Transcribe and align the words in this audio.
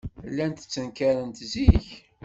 Llant 0.29 0.59
ttenkarent 0.63 1.37
zik. 1.51 1.87